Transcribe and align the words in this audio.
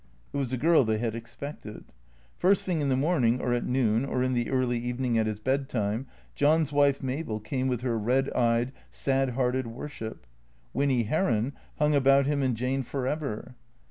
(It 0.33 0.37
was 0.37 0.51
a 0.51 0.57
girl 0.57 0.83
they 0.83 0.97
had 0.97 1.15
ex 1.15 1.37
pected.) 1.39 1.83
First 2.39 2.65
thing 2.65 2.81
in 2.81 2.89
the 2.89 2.95
morning, 2.95 3.39
or 3.39 3.53
at 3.53 3.67
noon, 3.67 4.03
or 4.03 4.23
in 4.23 4.33
the 4.33 4.49
early 4.49 4.79
evening 4.79 5.15
at 5.19 5.27
his 5.27 5.39
bed 5.39 5.69
time, 5.69 6.07
John's 6.33 6.71
wife, 6.73 7.03
Mabel, 7.03 7.39
came 7.39 7.67
with 7.67 7.81
her 7.81 7.99
red 7.99 8.27
eyed, 8.33 8.71
sad 8.89 9.29
hearted 9.37 9.67
worship. 9.67 10.25
Winny 10.73 11.03
Heron 11.03 11.53
hung 11.77 11.93
about 11.93 12.25
him 12.25 12.41
and 12.41 12.57
Jane 12.57 12.81
for 12.81 13.05
ever. 13.05 13.53